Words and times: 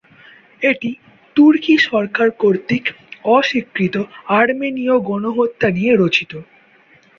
এটি 0.61 0.89
তুর্কি 1.35 1.73
সরকার 1.87 2.27
কর্তৃক 2.39 2.85
অস্বীকৃত 3.29 3.95
আর্মেনীয় 4.39 4.95
গণহত্যা 5.09 5.67
নিয়ে 5.77 5.93
রচিত। 5.95 6.31